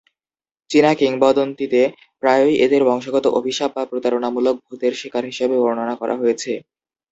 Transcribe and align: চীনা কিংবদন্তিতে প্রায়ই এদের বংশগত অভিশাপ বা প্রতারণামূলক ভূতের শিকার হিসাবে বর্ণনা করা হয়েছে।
চীনা 0.69 0.91
কিংবদন্তিতে 0.99 1.81
প্রায়ই 2.21 2.55
এদের 2.65 2.81
বংশগত 2.85 3.25
অভিশাপ 3.39 3.69
বা 3.75 3.83
প্রতারণামূলক 3.91 4.55
ভূতের 4.65 4.93
শিকার 4.99 5.23
হিসাবে 5.25 5.55
বর্ণনা 5.57 5.95
করা 6.01 6.15
হয়েছে। 6.21 6.51